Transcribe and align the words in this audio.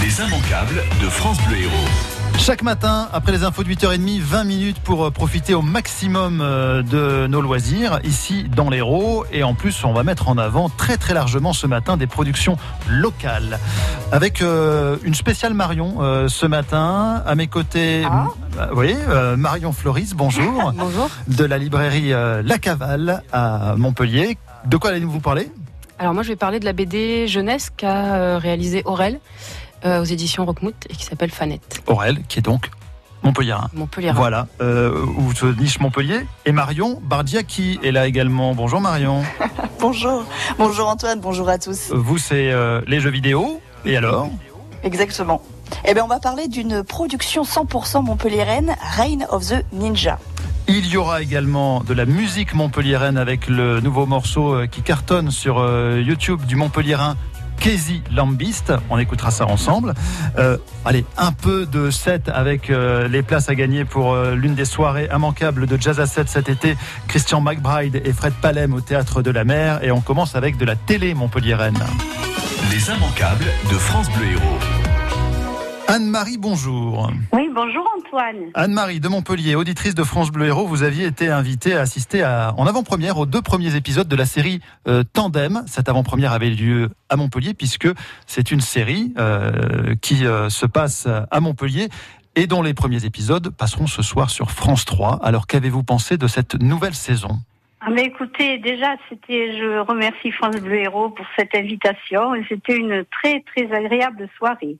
Les 0.00 0.20
immanquables 0.20 0.82
de 1.02 1.08
France 1.08 1.38
Bleu 1.46 1.58
Héros. 1.58 2.38
Chaque 2.38 2.62
matin, 2.62 3.08
après 3.12 3.30
les 3.32 3.44
infos 3.44 3.62
de 3.62 3.68
8h30, 3.68 4.20
20 4.20 4.44
minutes 4.44 4.78
pour 4.80 5.04
euh, 5.04 5.10
profiter 5.10 5.54
au 5.54 5.62
maximum 5.62 6.40
euh, 6.40 6.82
de 6.82 7.26
nos 7.26 7.40
loisirs 7.40 8.00
ici 8.04 8.44
dans 8.44 8.70
l'Hérault. 8.70 9.24
Et 9.32 9.42
en 9.42 9.54
plus, 9.54 9.84
on 9.84 9.92
va 9.92 10.02
mettre 10.02 10.28
en 10.28 10.38
avant 10.38 10.68
très 10.70 10.96
très 10.96 11.12
largement 11.14 11.52
ce 11.52 11.66
matin 11.66 11.96
des 11.96 12.06
productions 12.06 12.56
locales. 12.88 13.58
Avec 14.12 14.40
euh, 14.40 14.96
une 15.04 15.14
spéciale 15.14 15.52
Marion 15.54 15.98
ce 16.28 16.46
matin. 16.46 17.22
À 17.26 17.34
mes 17.34 17.46
côtés, 17.46 18.02
Ah. 18.06 18.26
voyez, 18.72 18.96
Marion 19.36 19.72
Floris, 19.72 20.14
bonjour. 20.14 20.72
Bonjour. 20.76 21.08
de 21.28 21.44
la 21.44 21.58
librairie 21.58 22.10
La 22.10 22.58
Cavale 22.58 23.22
à 23.32 23.74
Montpellier. 23.76 24.36
De 24.66 24.76
quoi 24.76 24.90
allez-vous 24.90 25.20
parler? 25.20 25.50
Alors 25.98 26.14
moi 26.14 26.24
je 26.24 26.28
vais 26.30 26.36
parler 26.36 26.58
de 26.58 26.64
la 26.64 26.72
BD 26.72 27.28
jeunesse 27.28 27.70
qu'a 27.76 28.16
euh, 28.16 28.38
réalisé 28.38 28.82
Aurel 28.86 29.20
aux 29.84 30.04
éditions 30.04 30.44
Rockmouth 30.44 30.86
et 30.88 30.94
qui 30.94 31.04
s'appelle 31.04 31.30
Fanette. 31.30 31.82
Aurel, 31.86 32.22
qui 32.28 32.38
est 32.38 32.42
donc 32.42 32.70
Montpelliérain. 33.22 33.70
Montpellier. 33.72 34.12
Voilà, 34.14 34.48
euh, 34.60 35.04
où 35.18 35.32
se 35.32 35.46
niche 35.46 35.78
Montpellier. 35.80 36.26
Et 36.44 36.52
Marion 36.52 37.00
Bardia 37.02 37.42
qui 37.42 37.78
est 37.82 37.92
là 37.92 38.06
également. 38.06 38.54
Bonjour 38.54 38.80
Marion. 38.80 39.22
Bonjour, 39.80 40.24
bonjour 40.58 40.86
Antoine, 40.86 41.18
bonjour 41.20 41.48
à 41.48 41.58
tous. 41.58 41.90
Vous, 41.90 42.16
c'est 42.16 42.52
euh, 42.52 42.82
les 42.86 43.00
jeux 43.00 43.10
vidéo. 43.10 43.60
Et 43.84 43.96
alors? 43.96 44.28
Exactement. 44.84 45.42
Eh 45.84 45.92
bien, 45.92 46.04
on 46.04 46.08
va 46.08 46.20
parler 46.20 46.46
d'une 46.46 46.84
production 46.84 47.42
100% 47.42 48.04
montpelliéraine, 48.04 48.76
Reign 48.96 49.26
of 49.30 49.44
the 49.44 49.64
Ninja. 49.72 50.20
Il 50.68 50.86
y 50.86 50.96
aura 50.96 51.20
également 51.20 51.80
de 51.80 51.94
la 51.94 52.04
musique 52.04 52.54
montpelliéraine 52.54 53.18
avec 53.18 53.48
le 53.48 53.80
nouveau 53.80 54.06
morceau 54.06 54.54
euh, 54.54 54.66
qui 54.66 54.82
cartonne 54.82 55.32
sur 55.32 55.58
euh, 55.58 56.00
YouTube 56.00 56.44
du 56.46 56.54
Montpelliérain 56.54 57.16
Casey 57.62 58.00
Lambist. 58.12 58.72
On 58.90 58.98
écoutera 58.98 59.30
ça 59.30 59.46
ensemble. 59.46 59.94
Euh, 60.36 60.56
allez, 60.84 61.04
un 61.16 61.30
peu 61.30 61.64
de 61.64 61.90
set 61.90 62.28
avec 62.28 62.70
euh, 62.70 63.06
les 63.06 63.22
places 63.22 63.48
à 63.48 63.54
gagner 63.54 63.84
pour 63.84 64.14
euh, 64.14 64.34
l'une 64.34 64.56
des 64.56 64.64
soirées 64.64 65.08
immanquables 65.14 65.66
de 65.66 65.80
Jazz 65.80 66.00
à 66.00 66.06
7 66.06 66.28
cet 66.28 66.48
été. 66.48 66.76
Christian 67.06 67.40
McBride 67.40 68.02
et 68.04 68.12
Fred 68.12 68.32
Palem 68.42 68.74
au 68.74 68.80
Théâtre 68.80 69.22
de 69.22 69.30
la 69.30 69.44
Mer. 69.44 69.78
Et 69.84 69.92
on 69.92 70.00
commence 70.00 70.34
avec 70.34 70.56
de 70.56 70.64
la 70.64 70.74
télé 70.74 71.14
montpelliéraine. 71.14 71.78
Les 72.72 72.90
immanquables 72.90 73.46
de 73.70 73.74
France 73.74 74.10
Bleu 74.10 74.32
Héros. 74.32 74.71
Anne-Marie, 75.88 76.38
bonjour. 76.38 77.10
Oui, 77.32 77.48
bonjour 77.54 77.88
Antoine. 77.98 78.50
Anne-Marie 78.54 79.00
de 79.00 79.08
Montpellier, 79.08 79.54
auditrice 79.54 79.94
de 79.94 80.04
France 80.04 80.30
Bleu 80.30 80.46
Héros, 80.46 80.66
vous 80.66 80.82
aviez 80.82 81.06
été 81.06 81.28
invitée 81.28 81.74
à 81.74 81.80
assister 81.80 82.22
à, 82.22 82.54
en 82.56 82.66
avant-première 82.66 83.18
aux 83.18 83.26
deux 83.26 83.42
premiers 83.42 83.76
épisodes 83.76 84.08
de 84.08 84.16
la 84.16 84.24
série 84.24 84.60
euh, 84.88 85.02
Tandem. 85.12 85.62
Cette 85.66 85.88
avant-première 85.88 86.32
avait 86.32 86.50
lieu 86.50 86.90
à 87.08 87.16
Montpellier 87.16 87.54
puisque 87.54 87.88
c'est 88.26 88.50
une 88.50 88.60
série 88.60 89.12
euh, 89.18 89.94
qui 90.00 90.24
euh, 90.24 90.48
se 90.48 90.66
passe 90.66 91.06
à 91.06 91.40
Montpellier 91.40 91.88
et 92.36 92.46
dont 92.46 92.62
les 92.62 92.74
premiers 92.74 93.04
épisodes 93.04 93.50
passeront 93.50 93.86
ce 93.86 94.02
soir 94.02 94.30
sur 94.30 94.50
France 94.50 94.84
3. 94.84 95.20
Alors 95.22 95.46
qu'avez-vous 95.46 95.82
pensé 95.82 96.16
de 96.16 96.26
cette 96.26 96.54
nouvelle 96.60 96.94
saison? 96.94 97.38
Ah, 97.84 97.90
écoutez, 97.98 98.58
déjà, 98.58 98.94
c'était, 99.08 99.58
je 99.58 99.80
remercie 99.80 100.30
France 100.30 100.56
Bleu 100.56 100.76
Héros 100.76 101.10
pour 101.10 101.26
cette 101.36 101.52
invitation 101.54 102.34
et 102.34 102.44
c'était 102.48 102.76
une 102.76 103.04
très 103.06 103.40
très 103.40 103.72
agréable 103.72 104.28
soirée. 104.38 104.76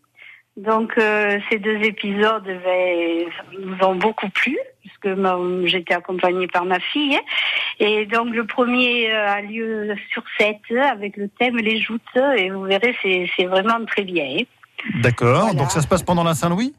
Donc 0.57 0.93
euh, 0.99 1.39
ces 1.51 1.59
deux 1.59 1.79
épisodes 1.83 2.45
ben, 2.45 3.25
nous 3.59 3.87
ont 3.87 3.95
beaucoup 3.95 4.29
plu 4.29 4.59
puisque 4.81 5.09
j'étais 5.65 5.95
accompagnée 5.95 6.47
par 6.47 6.65
ma 6.67 6.79
fille 6.79 7.19
et 7.81 8.05
donc 8.07 8.35
le 8.35 8.45
premier 8.47 9.11
euh, 9.11 9.29
a 9.33 9.41
lieu 9.41 9.95
sur 10.13 10.23
7 10.39 10.57
avec 10.91 11.17
le 11.17 11.29
thème 11.29 11.57
les 11.57 11.81
joutes 11.81 12.03
et 12.37 12.51
vous 12.51 12.65
verrez 12.65 12.95
c'est 13.03 13.31
c'est 13.35 13.47
vraiment 13.47 13.83
très 13.87 14.03
bien. 14.03 14.25
hein. 14.41 14.43
D'accord, 15.01 15.43
Voilà. 15.45 15.55
donc 15.55 15.71
ça 15.71 15.81
se 15.81 15.87
passe 15.89 16.03
pendant 16.03 16.25
la 16.25 16.35
Saint-Louis? 16.35 16.75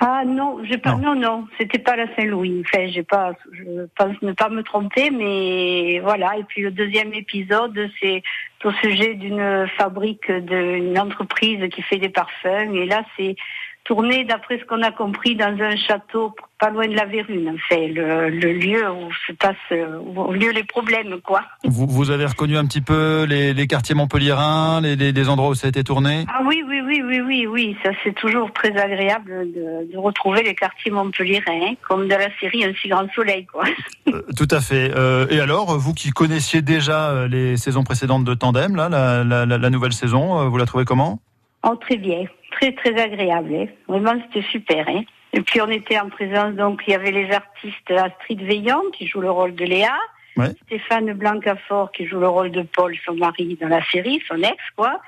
Ah 0.00 0.24
non, 0.26 0.58
j'ai 0.64 0.78
pas, 0.78 0.96
non, 0.96 1.14
non, 1.14 1.46
c'était 1.56 1.78
pas 1.78 1.94
la 1.94 2.12
Saint-Louis. 2.16 2.64
Enfin, 2.66 2.86
j'ai 2.88 3.04
pas, 3.04 3.32
je 3.52 3.86
pense 3.96 4.20
ne 4.22 4.32
pas 4.32 4.48
me 4.48 4.62
tromper, 4.62 5.10
mais 5.10 6.00
voilà. 6.00 6.36
Et 6.36 6.42
puis 6.42 6.62
le 6.62 6.72
deuxième 6.72 7.14
épisode, 7.14 7.90
c'est 8.00 8.22
au 8.64 8.72
sujet 8.72 9.14
d'une 9.14 9.68
fabrique, 9.78 10.30
d'une 10.30 10.98
entreprise 10.98 11.68
qui 11.70 11.82
fait 11.82 11.98
des 11.98 12.08
parfums. 12.08 12.74
Et 12.74 12.86
là, 12.86 13.04
c'est 13.16 13.36
tourné, 13.84 14.24
d'après 14.24 14.58
ce 14.58 14.64
qu'on 14.64 14.82
a 14.82 14.90
compris, 14.90 15.36
dans 15.36 15.56
un 15.60 15.76
château 15.76 16.34
pas 16.58 16.70
loin 16.70 16.86
de 16.88 16.94
la 16.94 17.04
Vérune. 17.04 17.54
Enfin, 17.54 17.82
le, 17.88 18.30
le 18.30 18.52
lieu 18.54 18.90
où 18.90 19.12
se 19.26 19.32
passe, 19.32 19.56
où 19.70 20.18
ont 20.20 20.32
lieu 20.32 20.50
les 20.52 20.64
problèmes, 20.64 21.20
quoi. 21.22 21.42
vous, 21.64 21.86
vous 21.86 22.10
avez 22.10 22.24
reconnu 22.24 22.56
un 22.56 22.64
petit 22.64 22.80
peu 22.80 23.24
les, 23.28 23.52
les 23.52 23.66
quartiers 23.66 23.94
montpelliérains, 23.94 24.80
les, 24.80 24.96
les- 24.96 25.12
les 25.12 25.28
endroits 25.28 25.50
où 25.50 25.54
ça 25.54 25.66
a 25.66 25.70
été 25.70 25.84
tourné? 25.84 26.24
Ah 26.28 26.40
oui, 26.46 26.64
oui, 26.66 26.80
oui, 26.86 27.02
oui, 27.04 27.20
oui, 27.20 27.46
oui. 27.46 27.76
Ça, 27.82 27.90
c'est 28.02 28.14
toujours 28.14 28.50
très 28.52 28.74
agréable 28.76 29.52
de, 29.52 29.92
de 29.92 29.98
retrouver 29.98 30.42
les 30.42 30.54
quartiers 30.54 30.90
montpelliérains, 30.90 31.60
hein, 31.70 31.74
comme 31.86 32.08
dans 32.08 32.18
la 32.18 32.30
série 32.40 32.64
Un 32.64 32.72
si 32.80 32.88
grand 32.88 33.06
soleil, 33.14 33.44
quoi. 33.46 33.64
Euh, 34.08 34.22
Tout 34.36 34.48
à 34.50 34.60
fait. 34.60 34.92
Euh, 34.96 35.26
et 35.30 35.40
alors, 35.40 35.78
vous 35.78 35.92
qui 35.92 36.10
connaissiez 36.10 36.62
déjà 36.62 37.10
euh, 37.10 37.28
les 37.28 37.56
saisons 37.58 37.84
précédentes 37.84 38.24
de 38.24 38.32
Tandem, 38.34 38.76
là, 38.76 38.88
la, 38.88 39.24
la- 39.24 39.44
la- 39.44 39.58
la 39.58 39.70
nouvelle 39.70 39.92
saison, 39.92 40.48
vous 40.48 40.56
la 40.56 40.64
trouvez 40.64 40.84
comment? 40.86 41.20
Oh, 41.66 41.74
très 41.76 41.96
bien, 41.96 42.24
très 42.58 42.72
très 42.72 43.00
agréable. 43.00 43.54
hein. 43.54 43.66
Vraiment, 43.88 44.14
c'était 44.26 44.46
super. 44.48 44.88
Hein. 44.88 45.02
Et 45.32 45.40
puis 45.40 45.60
on 45.60 45.68
était 45.68 45.98
en 45.98 46.08
présence, 46.08 46.54
donc 46.54 46.82
il 46.86 46.92
y 46.92 46.94
avait 46.94 47.10
les 47.10 47.30
artistes 47.32 47.90
Astrid 47.90 48.40
Veillant 48.42 48.82
qui 48.96 49.06
joue 49.06 49.20
le 49.20 49.30
rôle 49.30 49.54
de 49.54 49.64
Léa, 49.64 49.96
Ouais. 50.36 50.50
Stéphane 50.66 51.12
Blancafort 51.12 51.92
qui 51.92 52.06
joue 52.06 52.18
le 52.18 52.26
rôle 52.26 52.50
de 52.50 52.62
Paul, 52.62 52.96
son 53.06 53.14
mari 53.14 53.56
dans 53.60 53.68
la 53.68 53.84
série, 53.84 54.20
son 54.26 54.42
ex 54.42 54.56
quoi. 54.76 55.00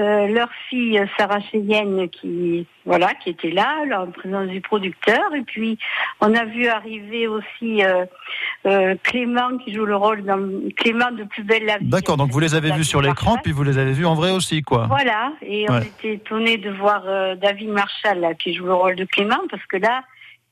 Euh, 0.00 0.26
leur 0.28 0.48
fille 0.70 0.98
Sarah 1.18 1.40
Cheyenne 1.50 2.08
qui 2.08 2.66
voilà 2.86 3.12
qui 3.22 3.28
était 3.28 3.50
là, 3.50 3.84
là, 3.86 4.02
en 4.02 4.10
présence 4.10 4.48
du 4.48 4.62
producteur. 4.62 5.34
Et 5.34 5.42
puis 5.42 5.78
on 6.20 6.34
a 6.34 6.46
vu 6.46 6.66
arriver 6.66 7.26
aussi 7.26 7.84
euh, 7.84 8.06
euh, 8.66 8.94
Clément 9.02 9.58
qui 9.58 9.74
joue 9.74 9.84
le 9.84 9.94
rôle 9.96 10.24
dans 10.24 10.38
Clément 10.76 11.10
de 11.10 11.24
Plus 11.24 11.42
belle 11.42 11.66
la 11.66 11.76
vie. 11.76 11.88
D'accord, 11.90 12.16
donc 12.16 12.30
vous 12.30 12.40
les 12.40 12.54
avez 12.54 12.72
vus 12.72 12.84
sur 12.84 13.02
l'écran, 13.02 13.36
puis 13.42 13.52
vous 13.52 13.64
les 13.64 13.76
avez 13.76 13.92
vus 13.92 14.06
en 14.06 14.14
vrai 14.14 14.30
aussi, 14.30 14.62
quoi. 14.62 14.86
Voilà, 14.86 15.32
et 15.42 15.66
on 15.68 15.74
Ouais. 15.74 15.86
était 15.86 16.14
étonnés 16.14 16.56
de 16.56 16.70
voir 16.70 17.02
euh, 17.06 17.34
David 17.34 17.68
Marshall 17.68 18.18
là, 18.20 18.32
qui 18.32 18.54
joue 18.54 18.64
le 18.64 18.74
rôle 18.74 18.96
de 18.96 19.04
Clément, 19.04 19.40
parce 19.50 19.64
que 19.66 19.76
là, 19.76 20.04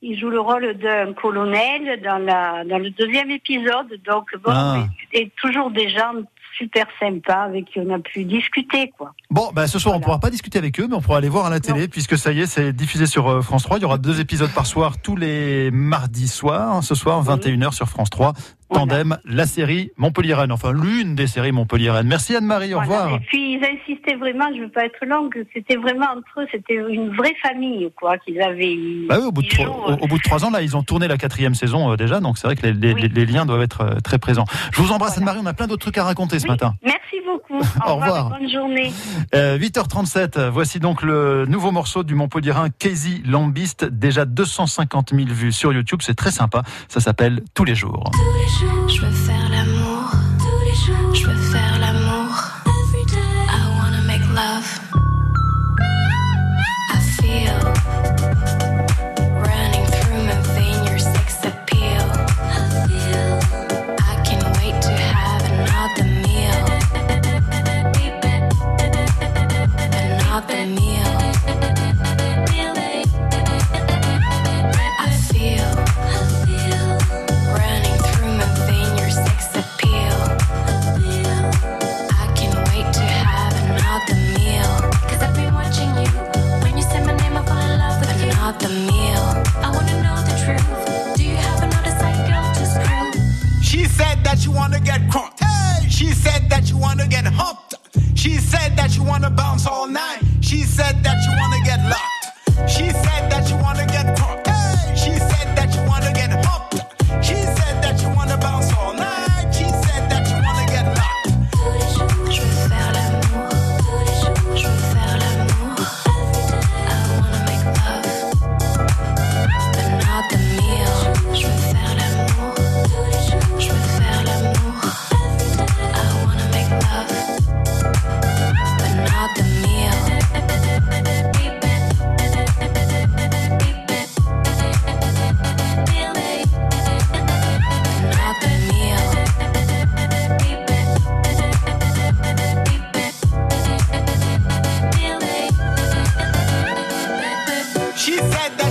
il 0.03 0.19
joue 0.19 0.29
le 0.31 0.41
rôle 0.41 0.75
d'un 0.75 1.13
colonel 1.15 2.01
dans, 2.03 2.19
la, 2.19 2.65
dans 2.65 2.79
le 2.79 2.91
deuxième 2.91 3.31
épisode. 3.31 3.99
Donc, 4.07 4.35
bon, 4.45 4.51
Ah. 4.55 4.85
et 5.13 5.31
toujours 5.41 5.71
des 5.71 5.89
gens 5.89 6.13
super 6.57 6.87
sympas 6.99 7.45
avec 7.45 7.67
qui 7.67 7.81
on 7.81 7.93
a 7.95 7.99
pu 7.99 8.25
discuter, 8.25 8.93
quoi. 8.97 9.13
Bon, 9.31 9.51
bah, 9.53 9.67
ce 9.67 9.79
soir, 9.79 9.95
on 9.97 10.01
pourra 10.01 10.19
pas 10.19 10.31
discuter 10.31 10.59
avec 10.59 10.79
eux, 10.81 10.87
mais 10.89 10.95
on 10.95 11.01
pourra 11.01 11.19
aller 11.19 11.29
voir 11.29 11.47
à 11.47 11.51
la 11.51 11.61
télé, 11.61 11.89
puisque 11.89 12.19
ça 12.19 12.33
y 12.33 12.41
est, 12.41 12.47
c'est 12.47 12.73
diffusé 12.73 13.07
sur 13.07 13.29
euh, 13.29 13.43
France 13.43 13.63
3. 13.65 13.79
Il 13.79 13.83
y 13.83 13.85
aura 13.85 13.99
deux 13.99 14.21
épisodes 14.21 14.51
par 14.55 14.67
soir 14.67 15.01
tous 15.01 15.17
les 15.17 15.71
mardis 15.71 16.29
soirs. 16.29 16.83
Ce 16.85 16.95
soir, 16.95 17.23
21h 17.25 17.73
sur 17.73 17.89
France 17.89 18.11
3. 18.11 18.33
Tandem, 18.73 19.19
la 19.25 19.47
série 19.47 19.91
Montpellier-Rennes. 19.97 20.53
Enfin, 20.53 20.73
l'une 20.73 21.15
des 21.15 21.27
séries 21.27 21.53
Montpellier-Rennes. 21.53 22.07
Merci 22.07 22.37
Anne-Marie, 22.37 22.75
au 22.75 22.81
Voilà. 22.83 23.03
revoir. 23.05 23.21
Et 23.21 23.25
puis, 23.27 23.55
ils 23.55 23.65
insistaient 23.65 24.17
vraiment, 24.17 24.47
je 24.57 24.61
veux 24.63 24.69
pas 24.71 24.85
être 24.85 25.05
longue, 25.07 25.35
c'était 25.53 25.77
vraiment 25.77 26.07
entre 26.17 26.41
eux, 26.43 26.47
c'était 26.53 26.75
une 26.75 27.15
vraie 27.17 27.35
famille, 27.43 27.91
quoi, 27.97 28.17
qu'ils 28.19 28.41
avaient. 28.41 28.77
Bah 29.09 29.17
oui, 29.21 29.27
au 29.27 29.33
bout, 29.33 29.43
de 29.43 29.49
trois, 29.49 29.65
jouent, 29.67 29.73
au, 29.73 29.93
au 30.05 30.07
bout 30.07 30.19
de 30.19 30.23
trois 30.23 30.45
ans, 30.45 30.51
là, 30.51 30.63
ils 30.63 30.77
ont 30.77 30.83
tourné 30.83 31.09
la 31.09 31.17
quatrième 31.19 31.55
saison 31.55 31.93
euh, 31.93 31.97
déjà, 31.97 32.21
donc 32.21 32.39
c'est 32.39 32.47
vrai 32.47 32.57
que 32.57 32.67
les, 32.67 32.73
les- 32.73 32.95
Oui. 32.95 33.09
les 33.15 33.27
liens 33.27 33.45
doivent 33.47 33.63
être 33.63 33.81
euh, 33.83 34.01
très 34.01 34.19
présents. 34.19 34.45
Je 34.73 34.81
vous 34.81 34.93
embrasse 34.93 35.17
Voilà. 35.17 35.31
Anne-Marie, 35.33 35.41
on 35.45 35.47
a 35.51 35.55
plein 35.55 35.67
d'autres 35.67 35.83
trucs 35.83 35.99
à 35.99 36.05
raconter 36.05 36.39
ce 36.39 36.47
matin. 36.47 36.75
Merci 36.85 37.17
beaucoup. 37.27 37.61
Au 37.87 37.97
revoir. 37.97 38.31
Bonne 38.31 38.49
journée. 38.51 38.93
Euh, 39.35 39.59
8h37, 39.59 40.39
euh, 40.39 40.51
voici 40.51 40.79
donc 40.81 41.03
le 41.03 41.45
nouveau 41.47 41.73
morceau 41.73 42.03
du 42.05 42.15
Montpellierin 42.15 42.69
Casey 42.71 43.21
Lambist, 43.27 43.85
déjà 43.85 44.25
250 44.25 45.11
000 45.15 45.29
vues 45.29 45.53
sur 45.53 45.73
YouTube, 45.73 46.01
c'est 46.03 46.15
très 46.15 46.31
sympa, 46.31 46.63
ça 46.89 47.01
s'appelle 47.01 47.43
Tous 47.55 47.65
les 47.65 47.75
jours. 47.75 48.11
Faire 48.61 48.75
l'amour. 48.77 49.20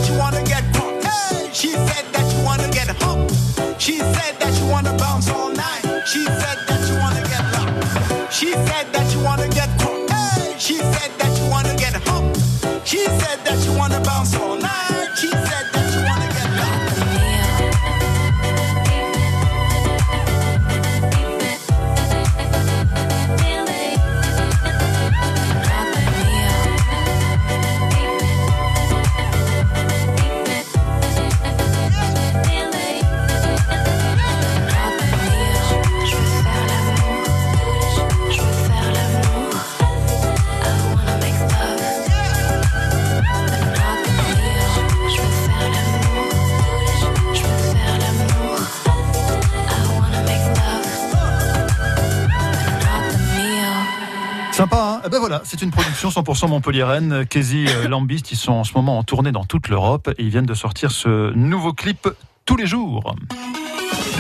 That 0.09 0.13
you 0.13 0.19
wanna 0.19 0.43
get 0.43 0.63
caught. 0.73 1.03
Hey, 1.03 1.49
she 1.53 1.71
said 1.71 2.05
that 2.13 2.33
you 2.33 2.43
wanna 2.43 2.69
get 2.71 2.87
humped. 3.01 3.33
She 3.79 3.97
said 3.99 4.39
that 4.39 4.53
you 4.59 4.67
wanna 4.67 4.95
bounce 4.97 5.29
all 5.29 5.51
night. 5.51 5.83
She 6.05 6.25
said 6.25 6.57
that 6.67 6.81
you 6.89 6.97
wanna 6.97 7.21
get 7.27 7.43
locked. 7.53 8.33
She 8.33 8.53
said 8.53 8.91
that 8.93 9.13
you 9.13 9.23
wanna 9.23 9.48
c'est 55.49 55.63
une 55.63 55.71
production 55.71 56.09
100% 56.09 56.47
montpelliéraine. 56.47 57.25
Casey 57.25 57.65
euh, 57.67 57.87
Lambist, 57.89 58.31
ils 58.31 58.37
sont 58.37 58.51
en 58.51 58.63
ce 58.63 58.73
moment 58.75 58.99
en 58.99 59.03
tournée 59.03 59.31
dans 59.31 59.45
toute 59.45 59.67
l'Europe 59.67 60.07
et 60.19 60.23
ils 60.23 60.29
viennent 60.29 60.45
de 60.45 60.53
sortir 60.53 60.91
ce 60.91 61.33
nouveau 61.33 61.73
clip 61.73 62.07
tous 62.45 62.55
les 62.55 62.67
jours. 62.67 63.15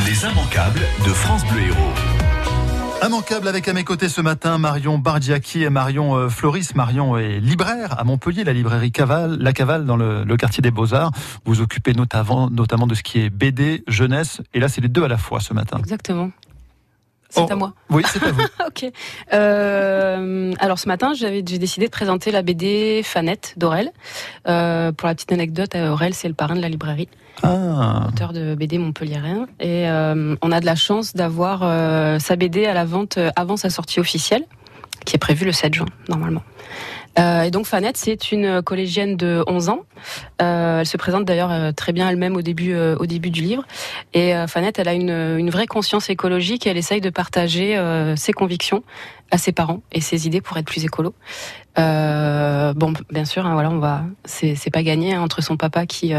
Les 0.07 0.25
immanquables 0.25 0.81
de 1.05 1.09
France 1.09 1.45
Bleu 1.45 1.61
Héros. 1.61 3.05
Immanquable 3.05 3.47
avec 3.47 3.67
à 3.67 3.73
mes 3.73 3.83
côtés 3.83 4.09
ce 4.09 4.21
matin 4.21 4.57
Marion 4.57 4.97
Bardiaki 4.97 5.63
et 5.63 5.69
Marion 5.69 6.15
euh, 6.15 6.29
Floris. 6.29 6.73
Marion 6.73 7.15
est 7.15 7.39
libraire 7.39 7.99
à 7.99 8.03
Montpellier, 8.03 8.43
la 8.43 8.53
librairie 8.53 8.91
Caval, 8.91 9.37
La 9.39 9.53
Cavale 9.53 9.85
dans 9.85 9.97
le, 9.97 10.23
le 10.23 10.37
quartier 10.37 10.61
des 10.61 10.71
Beaux-Arts. 10.71 11.11
Vous 11.45 11.53
vous 11.53 11.61
occupez 11.61 11.93
notamment, 11.93 12.49
notamment 12.49 12.87
de 12.87 12.95
ce 12.95 13.03
qui 13.03 13.19
est 13.19 13.29
BD, 13.29 13.83
jeunesse, 13.87 14.41
et 14.55 14.59
là 14.59 14.67
c'est 14.67 14.81
les 14.81 14.89
deux 14.89 15.03
à 15.03 15.07
la 15.07 15.17
fois 15.17 15.39
ce 15.41 15.53
matin. 15.53 15.77
Exactement. 15.77 16.31
C'est 17.29 17.41
Oh, 17.41 17.47
à 17.51 17.55
moi. 17.55 17.73
Oui, 17.91 18.03
c'est 18.11 18.23
à 18.23 18.31
vous. 18.31 18.41
ok. 18.67 18.91
Euh, 19.33 20.53
alors 20.59 20.79
ce 20.79 20.87
matin, 20.87 21.13
j'avais 21.13 21.43
j'ai 21.47 21.59
décidé 21.59 21.85
de 21.85 21.91
présenter 21.91 22.31
la 22.31 22.41
BD 22.41 23.01
Fanette 23.03 23.53
d'Aurel. 23.57 23.91
Euh, 24.47 24.91
pour 24.91 25.07
la 25.07 25.15
petite 25.15 25.31
anecdote, 25.31 25.75
euh, 25.75 25.91
Aurel 25.91 26.13
c'est 26.13 26.27
le 26.27 26.33
parrain 26.33 26.55
de 26.55 26.61
la 26.61 26.69
librairie, 26.69 27.07
Ah, 27.43 28.07
auteur 28.07 28.33
de 28.33 28.55
BD 28.55 28.77
montpelliérain. 28.79 29.45
Et 29.59 29.87
euh, 29.89 30.35
on 30.41 30.51
a 30.51 30.59
de 30.59 30.65
la 30.65 30.75
chance 30.75 31.13
d'avoir 31.15 31.61
euh, 31.63 32.17
sa 32.19 32.35
BD 32.35 32.65
à 32.65 32.73
la 32.73 32.85
vente 32.85 33.17
euh, 33.17 33.29
avant 33.35 33.57
sa 33.57 33.69
sortie 33.69 33.99
officielle, 33.99 34.43
qui 35.05 35.15
est 35.15 35.19
prévue 35.19 35.45
le 35.45 35.51
7 35.51 35.73
juin 35.73 35.87
normalement. 36.07 36.43
Euh, 37.17 37.43
et 37.43 37.51
donc 37.51 37.65
Fanette, 37.65 37.97
c'est 37.97 38.31
une 38.31 38.61
collégienne 38.61 39.17
de 39.17 39.43
11 39.47 39.69
ans. 39.69 39.81
Euh, 40.41 40.79
elle 40.81 40.85
se 40.85 40.97
présente 40.97 41.25
d'ailleurs 41.25 41.51
euh, 41.51 41.71
très 41.71 41.91
bien 41.91 42.09
elle-même 42.09 42.35
au 42.35 42.41
début, 42.41 42.73
euh, 42.73 42.95
au 42.97 43.05
début 43.05 43.29
du 43.29 43.41
livre. 43.41 43.63
Et 44.13 44.35
euh, 44.35 44.47
Fanette, 44.47 44.79
elle 44.79 44.87
a 44.87 44.93
une, 44.93 45.09
une 45.09 45.49
vraie 45.49 45.67
conscience 45.67 46.09
écologique 46.09 46.67
et 46.67 46.69
elle 46.69 46.77
essaye 46.77 47.01
de 47.01 47.09
partager 47.09 47.77
euh, 47.77 48.15
ses 48.15 48.31
convictions 48.31 48.83
à 49.31 49.37
ses 49.37 49.51
parents 49.51 49.81
et 49.91 50.01
ses 50.01 50.27
idées 50.27 50.41
pour 50.41 50.57
être 50.57 50.65
plus 50.65 50.85
écolo. 50.85 51.13
Bon, 51.77 52.93
bien 53.09 53.23
sûr, 53.23 53.45
hein, 53.45 53.53
voilà, 53.53 53.69
on 53.69 53.79
va, 53.79 54.03
c'est 54.25 54.71
pas 54.71 54.83
gagné 54.83 55.13
hein, 55.13 55.21
entre 55.21 55.41
son 55.41 55.55
papa 55.55 55.85
qui 55.85 56.13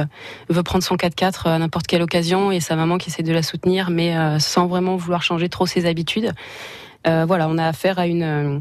veut 0.49 0.63
prendre 0.63 0.83
son 0.83 0.97
4x4 0.97 1.49
à 1.49 1.59
n'importe 1.59 1.87
quelle 1.87 2.01
occasion 2.01 2.51
et 2.51 2.61
sa 2.61 2.77
maman 2.77 2.97
qui 2.97 3.11
essaie 3.11 3.23
de 3.23 3.33
la 3.33 3.43
soutenir, 3.43 3.91
mais 3.91 4.17
sans 4.39 4.69
vraiment 4.69 4.97
vouloir 4.97 5.23
changer 5.23 5.51
trop 5.51 5.67
ses 5.67 5.85
habitudes. 5.85 6.33
Euh, 7.07 7.25
voilà, 7.27 7.49
on 7.49 7.59
a 7.59 7.67
affaire 7.67 7.99
à 7.99 8.07
une 8.07 8.23
euh, 8.23 8.59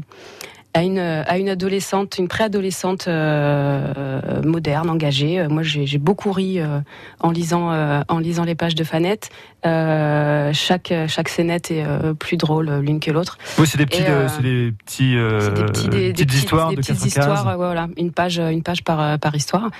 à 0.72 0.82
une 0.82 0.98
à 0.98 1.38
une 1.38 1.48
adolescente, 1.48 2.18
une 2.18 2.28
préadolescente 2.28 3.08
euh, 3.08 4.42
moderne, 4.44 4.88
engagée. 4.88 5.46
Moi, 5.48 5.62
j'ai 5.62 5.98
beaucoup 5.98 6.30
ri 6.30 6.60
euh, 6.60 6.80
en 7.20 7.30
lisant 7.30 7.72
euh, 7.72 8.02
en 8.08 8.18
lisant 8.18 8.44
les 8.44 8.54
pages 8.54 8.76
de 8.76 8.84
Fanette. 8.84 9.30
Chaque 9.64 10.92
chaque 11.08 11.28
scénette 11.28 11.70
est 11.70 11.84
plus 12.18 12.36
drôle 12.36 12.70
l'une 12.80 13.00
que 13.00 13.10
l'autre. 13.10 13.36
oui, 13.58 13.66
c'est 13.66 13.78
des 13.78 13.86
petits, 13.86 14.02
Et, 14.02 14.28
c'est 14.28 14.42
des 14.42 14.72
petits, 14.72 15.16
C'est 15.40 15.54
des, 15.54 15.64
petits, 15.64 15.88
des, 15.88 16.12
des 16.12 16.24
petites 16.24 16.34
histoires 16.34 16.70
des 16.70 16.76
de 16.76 16.80
petites 16.80 16.98
4 16.98 17.06
histoires, 17.06 17.56
voilà, 17.56 17.88
une 17.96 18.12
page, 18.12 18.38
une 18.38 18.62
page 18.62 18.84
par, 18.84 19.18
par 19.18 19.34
histoire. 19.34 19.70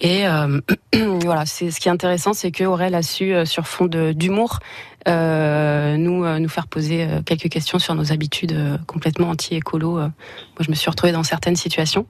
Et 0.00 0.24
voilà, 1.22 1.46
c'est 1.46 1.70
ce 1.70 1.78
qui 1.78 1.88
est 1.88 1.92
intéressant, 1.92 2.32
c'est 2.32 2.50
que 2.50 2.64
Aurel 2.64 2.94
a 2.94 3.02
su, 3.02 3.34
sur 3.44 3.66
fond 3.66 3.86
d'humour, 3.86 4.58
nous, 5.06 6.24
euh, 6.24 6.38
nous 6.38 6.48
faire 6.48 6.66
poser 6.68 7.04
euh, 7.04 7.22
quelques 7.24 7.48
questions 7.48 7.78
sur 7.78 7.94
nos 7.94 8.12
habitudes 8.12 8.52
euh, 8.52 8.78
complètement 8.86 9.30
anti-écolo. 9.30 9.98
euh. 9.98 10.02
Moi, 10.02 10.10
je 10.60 10.70
me 10.70 10.74
suis 10.76 10.88
retrouvée 10.90 11.12
dans 11.12 11.22
certaines 11.24 11.56
situations. 11.56 12.06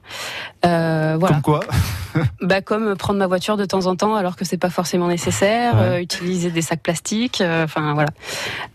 Euh, 0.65 1.15
voilà, 1.19 1.35
Comme 1.35 1.41
quoi 1.41 1.59
bah, 2.41 2.61
comme 2.61 2.95
prendre 2.95 3.19
ma 3.19 3.27
voiture 3.27 3.57
de 3.57 3.65
temps 3.65 3.85
en 3.87 3.95
temps 3.95 4.15
alors 4.15 4.35
que 4.35 4.45
c'est 4.45 4.57
pas 4.57 4.69
forcément 4.69 5.07
nécessaire, 5.07 5.73
Ouais. 5.75 5.81
euh, 5.81 6.01
utiliser 6.01 6.51
des 6.51 6.61
sacs 6.61 6.81
plastiques, 6.83 7.41
euh, 7.41 7.63
enfin 7.63 7.93
voilà. 7.93 8.09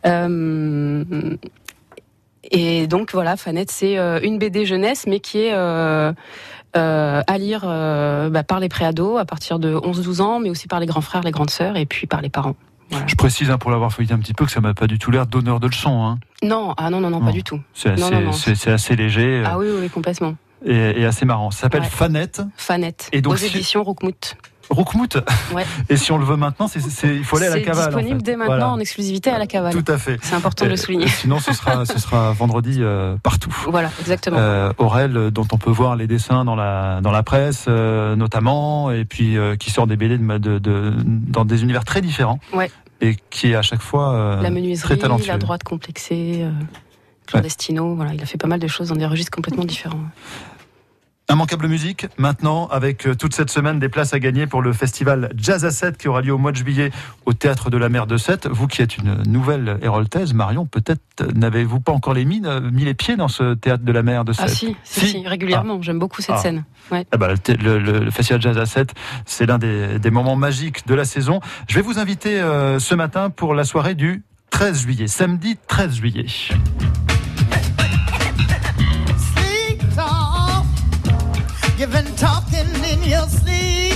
Euh, 0.07 1.05
et 2.51 2.87
donc 2.87 3.13
voilà, 3.13 3.37
Fanette, 3.37 3.71
c'est 3.71 3.99
euh, 3.99 4.21
une 4.23 4.39
BD 4.39 4.65
jeunesse, 4.65 5.05
mais 5.07 5.21
qui 5.21 5.39
est 5.41 5.53
euh, 5.53 6.13
euh, 6.77 7.23
à 7.27 7.39
lire 7.39 7.63
euh, 7.65 8.31
bah, 8.31 8.43
par 8.43 8.59
les 8.61 8.69
préados 8.69 9.19
à 9.19 9.25
partir 9.25 9.59
de 9.59 9.75
11-12 9.75 10.21
ans, 10.23 10.41
mais 10.41 10.49
aussi 10.51 10.67
par 10.67 10.81
les 10.81 10.87
grands 10.87 11.01
frères, 11.03 11.23
les 11.23 11.31
grandes 11.31 11.51
sœurs, 11.51 11.77
et 11.77 11.85
puis 11.87 12.07
par 12.07 12.21
les 12.23 12.31
parents. 12.31 12.57
Voilà. 12.91 13.07
Je 13.07 13.15
précise 13.17 13.51
hein, 13.51 13.59
pour 13.59 13.71
l'avoir 13.71 13.93
feuilleté 13.93 14.15
un 14.15 14.19
petit 14.19 14.35
peu 14.35 14.45
que 14.47 14.51
ça 14.53 14.61
m'a 14.61 14.75
pas 14.75 14.87
du 14.87 14.99
tout 14.99 15.11
l'air 15.11 15.27
donneur 15.27 15.61
de 15.61 15.67
leçons. 15.67 16.05
Hein. 16.05 16.19
Non, 16.43 16.75
ah 16.77 16.91
non, 16.91 17.01
non, 17.01 17.11
non, 17.11 17.21
Non. 17.21 17.27
pas 17.27 17.33
du 17.33 17.43
tout. 17.43 17.61
C'est 17.75 17.91
assez, 18.71 18.97
léger 18.97 19.41
euh, 19.41 19.45
Ah 19.47 19.59
oui, 19.59 19.67
oui, 19.81 19.89
complètement. 19.91 20.35
et, 20.65 21.01
et 21.01 21.05
assez 21.05 21.25
marrant. 21.27 21.51
Ça 21.51 21.63
s'appelle 21.63 21.83
Ouais. 21.83 21.89
Fanette, 21.89 22.43
Fanette, 22.57 23.09
Et 23.13 23.21
donc, 23.21 23.35
aux 23.35 23.37
éditions 23.37 23.83
Roukmout. 23.83 24.37
Roukmout. 24.71 25.17
Ouais. 25.55 25.65
Et 25.89 25.97
si 25.97 26.13
on 26.13 26.19
le 26.19 26.25
veut 26.25 26.37
maintenant, 26.37 26.69
c'est, 26.69 26.81
c'est- 26.81 27.15
il 27.17 27.25
faut 27.25 27.37
aller 27.37 27.47
à 27.47 27.51
la 27.51 27.57
C'est 27.57 27.63
cavale. 27.63 27.85
en 27.85 27.87
disponible 27.89 28.19
fait. 28.21 28.23
dès 28.25 28.37
maintenant 28.37 28.55
Voilà. 28.57 28.69
en 28.71 28.79
exclusivité 28.79 29.31
à 29.31 29.39
la 29.39 29.47
cavale. 29.47 29.73
Tout 29.73 29.91
à 29.93 29.99
fait. 29.99 30.19
C'est 30.23 30.35
important 30.35 30.65
de 30.65 30.71
le 30.71 30.77
souligner. 30.77 31.09
Sinon, 31.09 31.39
ce 31.41 31.53
sera, 31.53 31.85
ce 31.87 31.99
sera 31.99 32.33
vendredi 32.33 32.79
euh, 32.81 33.17
partout. 33.23 33.55
Voilà, 33.69 33.91
exactement. 34.01 34.37
Euh, 34.39 34.73
Aurel, 34.79 35.17
euh, 35.17 35.31
dont 35.31 35.47
on 35.53 35.59
peut 35.59 35.71
voir 35.71 35.97
les 35.97 36.07
dessins 36.07 36.45
dans 36.45 36.57
la 36.57 37.01
dans 37.03 37.11
la 37.13 37.23
presse, 37.23 37.65
euh, 37.69 38.17
notamment, 38.17 38.91
et 38.91 39.05
puis 39.05 39.37
qui 39.59 39.71
sort 39.71 39.87
des 39.87 39.97
BD 39.97 40.19
de, 40.19 40.39
de- 40.39 40.59
de- 40.59 40.95
dans 41.05 41.45
des 41.45 41.63
univers 41.63 41.85
très 41.85 42.01
différents. 42.01 42.41
Ouais. 42.53 42.71
Et 43.01 43.17
qui 43.31 43.53
est 43.53 43.55
à 43.55 43.63
chaque 43.63 43.81
fois 43.83 44.39
la 44.43 44.51
très 44.77 44.97
talentueux. 44.97 45.29
la 45.29 45.39
droite 45.39 45.63
complexée, 45.63 46.45
clandestino, 47.27 47.95
voilà, 47.95 48.15
il 48.15 48.23
a 48.23 48.27
fait 48.27 48.39
pas 48.39 48.49
mal 48.49 48.59
de 48.61 48.67
choses 48.67 48.89
dans 48.89 48.97
des 48.97 49.07
registres 49.07 49.31
complètement 49.35 49.65
différents. 49.65 50.01
Immanquable 51.31 51.67
musique, 51.69 52.07
maintenant, 52.17 52.69
avec 52.69 53.07
euh, 53.07 53.15
toute 53.15 53.35
cette 53.35 53.51
semaine 53.51 53.79
des 53.79 53.91
places 53.91 54.15
à 54.15 54.19
gagner 54.19 54.47
pour 54.47 54.63
le 54.63 54.73
festival 54.73 55.31
Jazz 55.37 55.67
à 55.67 55.71
7 55.71 55.99
qui 55.99 56.09
aura 56.09 56.23
lieu 56.23 56.33
au 56.33 56.39
mois 56.39 56.53
de 56.53 56.57
juillet 56.57 56.91
au 57.27 57.35
Théâtre 57.35 57.69
de 57.69 57.77
la 57.77 57.91
Mer 57.91 58.07
de 58.07 58.17
7. 58.17 58.47
Vous 58.51 58.67
qui 58.67 58.81
êtes 58.81 58.97
une 58.97 59.25
nouvelle 59.27 59.79
héroltaise, 59.83 60.33
Marion, 60.33 60.65
peut-être 60.65 61.03
n'avez-vous 61.35 61.81
pas 61.81 61.93
encore 61.93 62.15
les 62.15 62.25
mines, 62.25 62.47
euh, 62.47 62.61
mis 62.71 62.87
les 62.87 62.95
pieds 62.95 63.17
dans 63.17 63.29
ce 63.29 63.53
Théâtre 63.53 63.85
de 63.85 63.93
la 63.93 64.03
Mer 64.03 64.25
de 64.25 64.33
7 64.33 64.43
Ah 64.47 64.49
si, 64.49 64.75
si, 64.85 65.01
Si. 65.01 65.07
si, 65.09 65.27
régulièrement, 65.29 65.83
j'aime 65.83 65.99
beaucoup 65.99 66.23
cette 66.23 66.37
Ah. 66.37 66.39
scène. 66.39 66.65
Ouais. 66.91 67.07
Ah 67.13 67.19
bah, 67.19 67.29
le, 67.29 67.37
thé- 67.37 67.59
le- 67.59 67.79
le- 67.79 67.99
le 67.99 68.11
festival 68.11 68.41
Jazz 68.41 68.57
à 68.57 68.65
7, 68.65 68.95
c'est 69.27 69.45
l'un 69.45 69.59
des, 69.59 69.99
des 69.99 70.11
moments 70.11 70.35
magiques 70.37 70.87
de 70.87 70.95
la 70.95 71.05
saison. 71.05 71.41
Je 71.69 71.75
vais 71.75 71.83
vous 71.83 71.99
inviter 71.99 72.41
euh, 72.41 72.79
ce 72.79 72.95
matin 72.95 73.29
pour 73.29 73.53
la 73.53 73.65
soirée 73.65 73.95
du 73.95 74.23
13 74.49 74.81
juillet, 74.81 75.09
samedi 75.09 75.59
13 75.67 75.95
juillet. 75.97 76.25
You've 81.79 81.93
been 81.93 82.13
talking 82.17 82.67
in 82.91 83.09
your 83.09 83.29
sleep. 83.29 83.95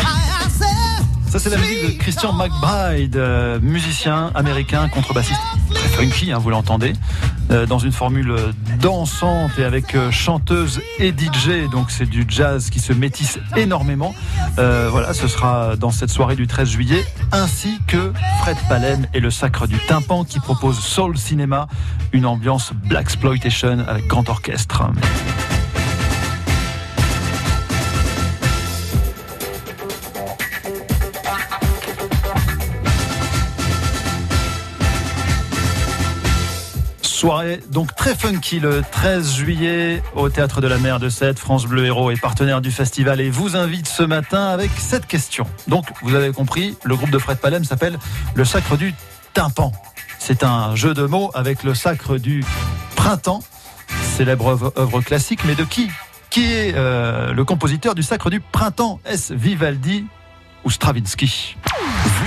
I, 0.00 0.44
I 0.44 0.48
said, 0.48 1.30
Ça, 1.30 1.38
c'est 1.38 1.48
la 1.50 1.58
musique 1.58 1.98
de 1.98 2.02
Christian 2.02 2.32
McBride, 2.32 3.14
euh, 3.14 3.60
musicien 3.62 4.32
américain, 4.34 4.88
contrebassiste. 4.88 5.38
Très 5.72 5.88
funky, 5.90 6.32
hein, 6.32 6.38
vous 6.38 6.50
l'entendez. 6.50 6.94
Euh, 7.50 7.66
dans 7.66 7.78
une 7.78 7.92
formule 7.92 8.34
dansante 8.80 9.58
et 9.58 9.64
avec 9.64 9.94
euh, 9.94 10.10
chanteuse 10.10 10.80
et 10.98 11.10
DJ. 11.10 11.68
Donc, 11.70 11.90
c'est 11.90 12.08
du 12.08 12.24
jazz 12.28 12.70
qui 12.70 12.80
se 12.80 12.92
métisse 12.92 13.38
énormément. 13.56 14.14
Euh, 14.58 14.88
voilà, 14.90 15.12
ce 15.14 15.28
sera 15.28 15.76
dans 15.76 15.90
cette 15.90 16.10
soirée 16.10 16.36
du 16.36 16.46
13 16.46 16.68
juillet, 16.68 17.04
ainsi 17.32 17.80
que 17.86 18.12
Fred 18.40 18.56
Palem 18.68 19.06
et 19.14 19.20
le 19.20 19.30
Sacre 19.30 19.66
du 19.66 19.78
Tympan 19.88 20.24
qui 20.24 20.38
propose 20.38 20.78
Soul 20.78 21.18
Cinema, 21.18 21.66
une 22.12 22.26
ambiance 22.26 22.72
Black 22.88 23.02
Exploitation 23.10 23.80
avec 23.88 24.06
grand 24.06 24.28
orchestre. 24.28 24.84
Soirée 37.20 37.60
donc 37.70 37.94
très 37.94 38.14
funky 38.14 38.60
le 38.60 38.82
13 38.92 39.34
juillet 39.34 40.02
au 40.14 40.30
Théâtre 40.30 40.62
de 40.62 40.66
la 40.66 40.78
Mer 40.78 40.98
de 40.98 41.10
Sète. 41.10 41.38
France 41.38 41.66
Bleu 41.66 41.84
Héros 41.84 42.10
est 42.10 42.18
partenaire 42.18 42.62
du 42.62 42.70
festival 42.70 43.20
et 43.20 43.28
vous 43.28 43.56
invite 43.56 43.86
ce 43.88 44.02
matin 44.02 44.46
avec 44.46 44.70
cette 44.78 45.06
question. 45.06 45.46
Donc 45.68 45.84
vous 46.00 46.14
avez 46.14 46.32
compris, 46.32 46.78
le 46.82 46.96
groupe 46.96 47.10
de 47.10 47.18
Fred 47.18 47.36
Palem 47.36 47.62
s'appelle 47.62 47.98
le 48.34 48.44
Sacre 48.46 48.78
du 48.78 48.94
Tympan. 49.34 49.70
C'est 50.18 50.44
un 50.44 50.74
jeu 50.76 50.94
de 50.94 51.04
mots 51.04 51.30
avec 51.34 51.62
le 51.62 51.74
Sacre 51.74 52.16
du 52.16 52.42
Printemps, 52.96 53.42
célèbre 54.00 54.72
œuvre, 54.78 55.02
classique, 55.02 55.40
mais 55.44 55.54
de 55.54 55.64
qui 55.64 55.90
Qui 56.30 56.50
est 56.54 56.72
euh, 56.74 57.34
le 57.34 57.44
compositeur 57.44 57.94
du 57.94 58.02
Sacre 58.02 58.30
du 58.30 58.40
Printemps? 58.40 58.98
Est-ce 59.04 59.34
Vivaldi 59.34 60.06
ou 60.64 60.70
Stravinsky? 60.70 61.58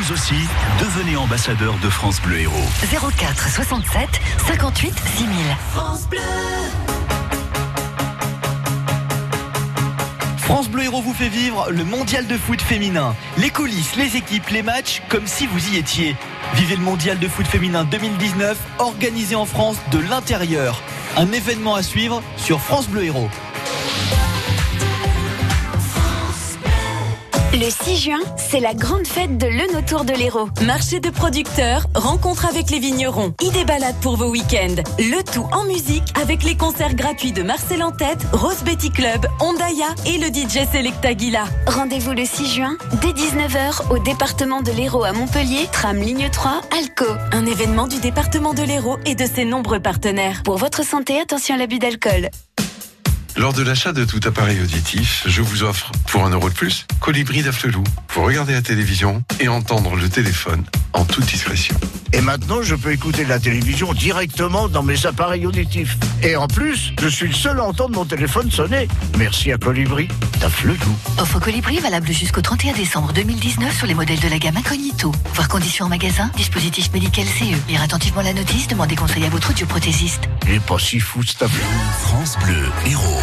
Vous 0.04 0.12
aussi, 0.12 0.36
devenez 0.82 1.16
ambassadeur 1.16 1.78
de 1.78 1.90
France 1.90 2.22
Bleu 2.22 2.40
Héros. 2.40 2.70
04 2.92 3.50
67 3.50 4.10
58 4.48 4.94
6000. 5.16 5.38
France 10.40 10.68
Bleu 10.68 10.84
Héros 10.84 11.02
vous 11.02 11.14
fait 11.14 11.30
vivre 11.30 11.72
le 11.72 11.86
mondial 11.86 12.28
de 12.28 12.38
foot 12.38 12.62
féminin. 12.62 13.16
Les 13.38 13.50
coulisses, 13.50 13.96
les 13.96 14.18
équipes, 14.18 14.50
les 14.50 14.62
matchs, 14.62 15.02
comme 15.08 15.26
si 15.26 15.48
vous 15.48 15.70
y 15.70 15.78
étiez. 15.78 16.18
Vivez 16.56 16.76
le 16.76 16.84
mondial 16.84 17.18
de 17.18 17.28
foot 17.30 17.48
féminin 17.48 17.86
2019, 17.86 18.58
organisé 18.80 19.36
en 19.36 19.46
France 19.46 19.78
de 19.92 20.00
l'intérieur. 20.00 20.82
Un 21.16 21.32
événement 21.32 21.76
à 21.76 21.84
suivre 21.84 22.22
sur 22.36 22.60
France 22.60 22.90
Bleu 22.90 23.06
Héros. 23.06 23.30
Le 27.54 27.70
6 27.70 27.98
juin, 27.98 28.20
c'est 28.36 28.60
la 28.60 28.74
grande 28.74 29.06
fête 29.06 29.38
de 29.38 29.46
l'Eun 29.46 29.78
autour 29.78 30.06
de 30.06 30.14
l'Hérault. 30.14 30.50
Marché 30.66 31.00
de 31.00 31.12
producteurs, 31.12 31.86
rencontre 31.94 32.48
avec 32.48 32.72
les 32.72 32.80
vignerons, 32.80 33.36
idées 33.44 33.64
balades 33.64 34.00
pour 34.02 34.16
vos 34.18 34.32
week-ends. 34.32 34.82
Le 34.98 35.22
tout 35.22 35.46
en 35.52 35.64
musique 35.66 36.02
avec 36.20 36.42
les 36.42 36.58
concerts 36.58 36.96
gratuits 36.96 37.32
de 37.32 37.44
Marcel 37.44 37.84
en 37.84 37.92
tête, 37.92 38.26
Rose 38.32 38.64
Betty 38.66 38.90
Club, 38.90 39.28
Ondaya 39.40 39.94
et 40.08 40.18
le 40.18 40.34
DJ 40.34 40.68
Selecta 40.72 41.10
Aguila. 41.10 41.44
Rendez-vous 41.68 42.14
le 42.14 42.26
6 42.26 42.56
juin, 42.56 42.76
dès 43.04 43.12
19h, 43.12 43.92
au 43.92 44.00
département 44.00 44.64
de 44.64 44.72
l'Hérault 44.72 45.04
à 45.04 45.14
Montpellier, 45.14 45.68
tram 45.72 45.98
ligne 45.98 46.32
3, 46.32 46.60
Alco. 46.76 47.06
Un 47.34 47.46
événement 47.46 47.88
du 47.88 48.00
département 48.00 48.56
de 48.56 48.64
l'Hérault 48.64 48.98
et 49.06 49.14
de 49.14 49.26
ses 49.28 49.46
nombreux 49.46 49.80
partenaires. 49.80 50.42
Pour 50.44 50.58
votre 50.58 50.84
santé, 50.84 51.22
attention 51.22 51.54
à 51.54 51.60
l'abus 51.60 51.78
d'alcool. 51.78 52.32
Lors 53.36 53.54
de 53.54 53.64
l'achat 53.64 53.94
de 53.94 54.06
tout 54.06 54.20
appareil 54.26 54.62
auditif, 54.62 55.24
je 55.26 55.42
vous 55.42 55.64
offre, 55.64 55.92
pour 56.08 56.24
un 56.24 56.30
euro 56.30 56.50
de 56.50 56.54
plus, 56.54 56.86
Colibri 57.00 57.42
d'Afflelou. 57.42 57.84
Pour 58.08 58.26
regarder 58.26 58.54
la 58.54 58.62
télévision 58.62 59.24
et 59.40 59.48
entendre 59.48 59.96
le 59.96 60.08
téléphone 60.08 60.64
en 60.94 61.04
toute 61.04 61.26
discrétion. 61.26 61.76
Et 62.14 62.22
maintenant, 62.22 62.62
je 62.62 62.76
peux 62.76 62.92
écouter 62.92 63.26
la 63.26 63.40
télévision 63.40 63.92
directement 63.94 64.70
dans 64.70 64.84
mes 64.84 65.08
appareils 65.08 65.48
auditifs. 65.48 65.98
Et 66.22 66.36
en 66.36 66.48
plus, 66.48 66.94
je 67.02 67.08
suis 67.08 67.28
le 67.28 67.34
seul 67.34 67.60
à 67.60 67.64
entendre 67.64 67.96
mon 67.96 68.06
téléphone 68.06 68.52
sonner. 68.52 68.88
Merci 69.18 69.52
à 69.52 69.58
Colibri 69.58 70.08
d'Afflelou. 70.40 70.78
Offre 71.18 71.40
Colibri 71.40 71.80
valable 71.80 72.12
jusqu'au 72.12 72.42
31 72.42 72.74
décembre 72.74 73.14
2019 73.14 73.76
sur 73.76 73.88
les 73.88 73.96
modèles 73.96 74.20
de 74.20 74.28
la 74.28 74.38
gamme 74.38 74.58
Incognito. 74.58 75.12
Voir 75.34 75.48
conditions 75.48 75.86
en 75.86 75.90
magasin, 75.90 76.30
dispositif 76.38 76.94
médical 76.94 77.26
CE. 77.26 77.58
Lire 77.68 77.82
attentivement 77.82 78.22
la 78.22 78.34
notice, 78.34 78.68
demandez 78.68 78.96
conseil 78.96 79.26
à 79.26 79.30
votre 79.30 79.50
audioprothésiste. 79.50 80.30
Il 80.46 80.54
est 80.54 80.60
pas 80.60 80.78
si 80.78 81.00
fou, 81.00 81.24
cet 81.24 81.42
Afflelou. 81.42 81.66
France 82.04 82.38
Bleu 82.44 82.70
Héros. 82.86 83.23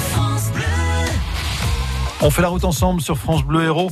On 2.23 2.29
fait 2.29 2.43
la 2.43 2.49
route 2.49 2.65
ensemble 2.65 3.01
sur 3.01 3.17
France 3.17 3.43
Bleu 3.43 3.63
Héros. 3.63 3.89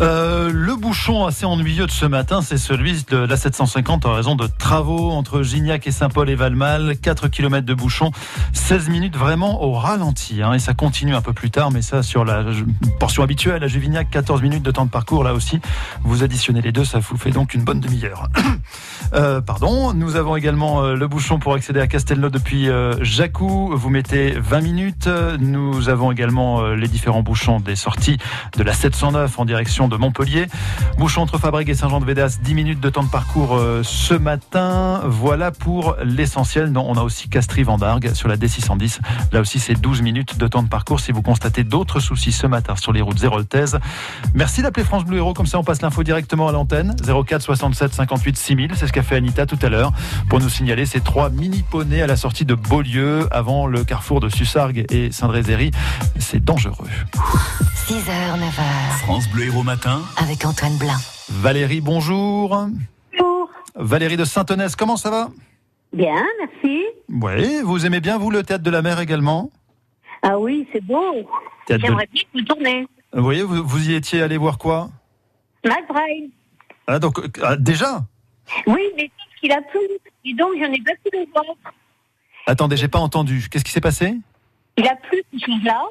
Euh, 0.00 0.50
le 0.52 0.74
bouchon 0.74 1.24
assez 1.26 1.46
ennuyeux 1.46 1.86
de 1.86 1.90
ce 1.92 2.04
matin, 2.04 2.42
c'est 2.42 2.58
celui 2.58 3.04
de 3.08 3.16
la 3.16 3.36
750 3.36 4.06
en 4.06 4.14
raison 4.14 4.34
de 4.34 4.48
travaux 4.48 5.10
entre 5.12 5.42
Gignac 5.42 5.86
et 5.86 5.92
Saint-Paul 5.92 6.28
et 6.30 6.34
Valmal. 6.34 6.96
4 7.00 7.28
km 7.28 7.64
de 7.64 7.74
bouchon, 7.74 8.10
16 8.54 8.88
minutes 8.88 9.16
vraiment 9.16 9.62
au 9.62 9.72
ralenti. 9.72 10.42
hein, 10.42 10.54
et 10.54 10.58
ça 10.58 10.74
continue 10.74 11.14
un 11.14 11.20
peu 11.20 11.32
plus 11.32 11.50
tard, 11.50 11.70
mais 11.70 11.80
ça 11.80 12.02
sur 12.02 12.24
la 12.24 12.44
portion 12.98 13.22
habituelle 13.22 13.62
à 13.62 13.68
Juvignac, 13.68 14.10
14 14.10 14.42
minutes 14.42 14.64
de 14.64 14.70
temps 14.72 14.84
de 14.84 14.90
parcours 14.90 15.22
là 15.22 15.32
aussi. 15.32 15.60
Vous 16.02 16.24
additionnez 16.24 16.62
les 16.62 16.72
deux, 16.72 16.84
ça 16.84 16.98
vous 16.98 17.16
fait 17.16 17.30
donc 17.30 17.54
une 17.54 17.62
bonne 17.62 17.80
demi-heure. 17.80 18.28
Euh, 19.12 19.40
pardon, 19.40 19.92
nous 19.92 20.14
avons 20.14 20.36
également 20.36 20.84
euh, 20.84 20.94
le 20.94 21.08
bouchon 21.08 21.40
pour 21.40 21.54
accéder 21.54 21.80
à 21.80 21.88
Castelnau 21.88 22.28
depuis 22.28 22.68
euh, 22.68 22.94
Jacou. 23.02 23.72
Vous 23.74 23.90
mettez 23.90 24.30
20 24.38 24.60
minutes. 24.60 25.08
Nous 25.40 25.88
avons 25.88 26.12
également 26.12 26.60
euh, 26.60 26.76
les 26.76 26.86
différents 26.86 27.22
bouchons 27.22 27.59
des 27.60 27.76
sorties 27.76 28.18
de 28.56 28.62
la 28.62 28.72
709 28.72 29.38
en 29.38 29.44
direction 29.44 29.88
de 29.88 29.96
Montpellier. 29.96 30.46
Bouchon 30.98 31.22
entre 31.22 31.38
Fabrique 31.38 31.68
et 31.68 31.74
Saint-Jean-de-Védas, 31.74 32.38
10 32.42 32.54
minutes 32.54 32.80
de 32.80 32.90
temps 32.90 33.02
de 33.02 33.08
parcours 33.08 33.56
euh, 33.56 33.82
ce 33.82 34.14
matin. 34.14 35.02
Voilà 35.04 35.50
pour 35.50 35.96
l'essentiel. 36.04 36.70
Non, 36.70 36.84
on 36.88 36.94
a 36.94 37.02
aussi 37.02 37.28
Castries-Vendargue 37.28 38.12
sur 38.14 38.28
la 38.28 38.36
D610. 38.36 39.00
Là 39.32 39.40
aussi, 39.40 39.58
c'est 39.58 39.74
12 39.74 40.02
minutes 40.02 40.38
de 40.38 40.46
temps 40.46 40.62
de 40.62 40.68
parcours. 40.68 41.00
Si 41.00 41.12
vous 41.12 41.22
constatez 41.22 41.64
d'autres 41.64 42.00
soucis 42.00 42.32
ce 42.32 42.46
matin 42.46 42.76
sur 42.76 42.92
les 42.92 43.00
routes 43.00 43.18
zéroltaises, 43.18 43.78
merci 44.34 44.62
d'appeler 44.62 44.84
France 44.84 45.04
Bleu 45.04 45.18
Héros. 45.18 45.34
Comme 45.34 45.46
ça, 45.46 45.58
on 45.58 45.64
passe 45.64 45.82
l'info 45.82 46.02
directement 46.02 46.48
à 46.48 46.52
l'antenne. 46.52 46.94
04 47.06 47.42
67 47.42 47.94
58 47.94 48.36
6000. 48.36 48.72
C'est 48.76 48.86
ce 48.86 48.92
qu'a 48.92 49.02
fait 49.02 49.16
Anita 49.16 49.46
tout 49.46 49.58
à 49.62 49.68
l'heure 49.68 49.92
pour 50.28 50.40
nous 50.40 50.48
signaler 50.48 50.86
ces 50.86 51.00
trois 51.00 51.30
mini 51.30 51.62
poneys 51.62 52.02
à 52.02 52.06
la 52.06 52.16
sortie 52.16 52.44
de 52.44 52.54
Beaulieu 52.54 53.28
avant 53.30 53.66
le 53.66 53.84
carrefour 53.84 54.20
de 54.20 54.28
Sussargues 54.28 54.84
et 54.90 55.12
Saint-Drézéry. 55.12 55.70
C'est 56.18 56.42
dangereux. 56.44 56.88
6h, 57.58 58.38
9h. 58.38 58.98
France 59.02 59.28
Bleu 59.28 59.46
Héros 59.46 59.62
matin. 59.62 60.02
Avec 60.16 60.44
Antoine 60.44 60.76
Blin. 60.78 60.96
Valérie, 61.28 61.80
bonjour. 61.80 62.66
Bonjour. 63.12 63.50
Valérie 63.74 64.16
de 64.16 64.24
Saint-Onès, 64.24 64.76
comment 64.76 64.96
ça 64.96 65.10
va? 65.10 65.28
Bien, 65.92 66.24
merci. 66.38 66.84
Oui, 67.08 67.60
vous 67.64 67.84
aimez 67.86 68.00
bien, 68.00 68.18
vous, 68.18 68.30
le 68.30 68.42
théâtre 68.44 68.62
de 68.62 68.70
la 68.70 68.82
mer 68.82 69.00
également? 69.00 69.50
Ah 70.22 70.38
oui, 70.38 70.68
c'est 70.72 70.84
beau. 70.84 71.28
Théâtre 71.66 71.82
de- 71.82 71.86
J'aimerais 71.88 72.08
bien 72.12 72.22
que 72.22 72.38
vous 72.38 72.44
tournez. 72.44 72.86
Vous 73.12 73.22
voyez, 73.24 73.42
vous, 73.42 73.64
vous 73.66 73.90
y 73.90 73.94
étiez 73.94 74.22
allé 74.22 74.36
voir 74.36 74.56
quoi? 74.58 74.88
McBride. 75.64 76.30
ah, 76.86 76.98
donc, 77.00 77.18
euh, 77.18 77.28
ah, 77.42 77.56
Déjà? 77.56 78.02
Oui, 78.66 78.80
mais 78.96 79.10
sauf 79.18 79.40
qu'il 79.40 79.52
a 79.52 79.60
plu. 79.62 79.80
Et 80.24 80.34
donc, 80.34 80.50
j'en 80.58 80.72
ai 80.72 80.80
battu 80.80 81.08
le 81.12 81.20
ventre. 81.34 81.74
Attendez, 82.46 82.76
j'ai 82.76 82.88
pas 82.88 82.98
entendu. 83.00 83.48
Qu'est-ce 83.50 83.64
qui 83.64 83.72
s'est 83.72 83.80
passé? 83.80 84.14
Il 84.76 84.86
a 84.86 84.94
plu 84.96 85.20
ce 85.32 85.44
jour-là. 85.46 85.82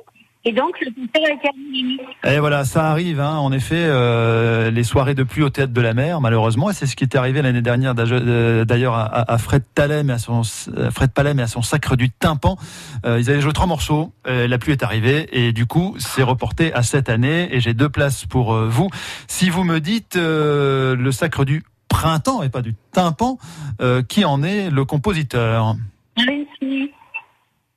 Et 0.45 0.53
donc, 0.53 0.79
le 0.79 0.91
concert 0.91 1.29
a 1.29 1.33
été 1.33 1.49
annulé. 1.49 1.97
Et 2.23 2.39
voilà, 2.39 2.63
ça 2.63 2.89
arrive, 2.89 3.19
hein, 3.19 3.35
en 3.35 3.51
effet, 3.51 3.75
euh, 3.77 4.71
les 4.71 4.85
soirées 4.85 5.13
de 5.13 5.23
pluie 5.23 5.43
au 5.43 5.49
théâtre 5.49 5.73
de 5.73 5.81
la 5.81 5.93
mer, 5.93 6.21
malheureusement, 6.21 6.69
et 6.69 6.73
c'est 6.73 6.85
ce 6.85 6.95
qui 6.95 7.03
est 7.03 7.15
arrivé 7.17 7.41
l'année 7.41 7.61
dernière 7.61 7.93
euh, 7.97 8.63
d'ailleurs 8.63 8.95
à, 8.95 9.37
Fred 9.37 9.63
Palem 9.75 10.09
et 10.09 10.13
à 10.13 10.17
son 10.17 10.41
à 10.77 10.91
Fred 10.91 11.11
Palem 11.11 11.39
et 11.39 11.43
à 11.43 11.47
son 11.47 11.61
sacre 11.61 11.97
du 11.97 12.09
tympan. 12.09 12.57
Euh, 13.05 13.19
ils 13.19 13.29
avaient 13.29 13.41
joué 13.41 13.51
trois 13.51 13.67
morceaux, 13.67 14.13
euh, 14.27 14.47
la 14.47 14.57
pluie 14.57 14.71
est 14.71 14.83
arrivée 14.83 15.27
et 15.33 15.51
du 15.51 15.65
coup 15.65 15.95
c'est 15.99 16.23
reporté 16.23 16.73
à 16.73 16.83
cette 16.83 17.09
année 17.09 17.53
et 17.53 17.59
j'ai 17.59 17.73
deux 17.73 17.89
places 17.89 18.25
pour 18.25 18.53
euh, 18.53 18.67
vous. 18.69 18.89
Si 19.27 19.49
vous 19.49 19.65
me 19.65 19.79
dites 19.79 20.15
euh, 20.15 20.95
le 20.95 21.11
sacre 21.11 21.43
du 21.43 21.63
printemps 21.89 22.43
et 22.43 22.49
pas 22.49 22.61
du 22.61 22.75
tympan, 22.93 23.37
euh, 23.81 24.01
qui 24.03 24.23
en 24.23 24.41
est 24.43 24.69
le 24.69 24.85
compositeur? 24.85 25.75
Stravinsky. 26.17 26.91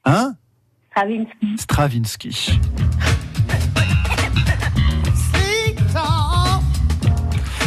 Hein? 0.04 0.34
Stravinsky. 0.92 1.56
Stravinsky. 1.56 2.58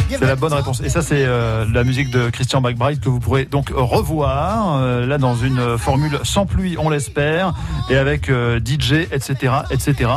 C'est 0.08 0.24
la 0.24 0.36
bonne 0.36 0.52
réponse. 0.52 0.80
Et 0.80 0.88
ça, 0.88 1.02
c'est 1.02 1.24
euh, 1.26 1.66
la 1.70 1.84
musique 1.84 2.10
de 2.10 2.30
Christian 2.30 2.60
McBride 2.60 3.00
que 3.00 3.08
vous 3.08 3.20
pourrez 3.20 3.44
donc 3.44 3.70
revoir, 3.74 4.76
euh, 4.76 5.04
là 5.04 5.18
dans 5.18 5.34
une 5.34 5.76
formule 5.76 6.20
sans 6.22 6.46
pluie, 6.46 6.76
on 6.78 6.88
l'espère, 6.88 7.52
et 7.90 7.96
avec 7.96 8.30
DJ, 8.30 8.92
etc., 9.12 9.52
etc. 9.70 10.10